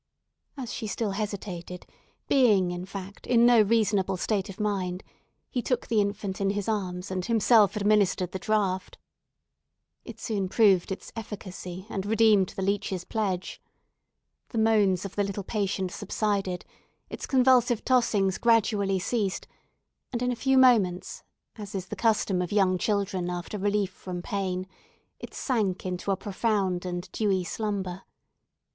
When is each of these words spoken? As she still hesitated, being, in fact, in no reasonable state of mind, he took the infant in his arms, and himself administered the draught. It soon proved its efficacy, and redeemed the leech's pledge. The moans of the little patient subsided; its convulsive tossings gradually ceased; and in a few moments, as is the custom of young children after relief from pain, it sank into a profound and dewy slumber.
As 0.57 0.73
she 0.73 0.87
still 0.87 1.11
hesitated, 1.11 1.85
being, 2.27 2.71
in 2.71 2.85
fact, 2.87 3.27
in 3.27 3.45
no 3.45 3.61
reasonable 3.61 4.17
state 4.17 4.49
of 4.49 4.59
mind, 4.59 5.03
he 5.51 5.61
took 5.61 5.85
the 5.85 6.01
infant 6.01 6.41
in 6.41 6.49
his 6.49 6.67
arms, 6.67 7.11
and 7.11 7.23
himself 7.23 7.75
administered 7.75 8.31
the 8.31 8.39
draught. 8.39 8.97
It 10.03 10.19
soon 10.19 10.49
proved 10.49 10.91
its 10.91 11.11
efficacy, 11.15 11.85
and 11.87 12.03
redeemed 12.07 12.49
the 12.49 12.63
leech's 12.63 13.03
pledge. 13.05 13.61
The 14.49 14.57
moans 14.57 15.05
of 15.05 15.15
the 15.15 15.23
little 15.23 15.43
patient 15.43 15.91
subsided; 15.91 16.65
its 17.11 17.27
convulsive 17.27 17.85
tossings 17.85 18.39
gradually 18.39 18.97
ceased; 18.97 19.47
and 20.11 20.23
in 20.23 20.31
a 20.31 20.35
few 20.35 20.57
moments, 20.57 21.21
as 21.57 21.75
is 21.75 21.89
the 21.89 21.95
custom 21.95 22.41
of 22.41 22.51
young 22.51 22.79
children 22.79 23.29
after 23.29 23.59
relief 23.59 23.91
from 23.91 24.23
pain, 24.23 24.65
it 25.19 25.35
sank 25.35 25.85
into 25.85 26.09
a 26.09 26.17
profound 26.17 26.87
and 26.87 27.07
dewy 27.11 27.43
slumber. 27.43 28.01